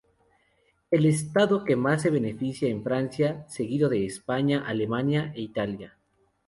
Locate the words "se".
2.01-2.09